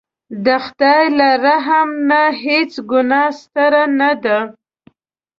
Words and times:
د 0.45 0.47
خدای 0.65 1.03
له 1.19 1.29
رحم 1.45 1.89
نه 2.09 2.21
هېڅ 2.43 2.71
ګناه 2.91 3.29
ستره 3.41 3.83
نه 3.99 4.11
ده. 4.23 4.37